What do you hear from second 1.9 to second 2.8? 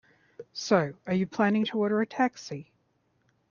a taxi?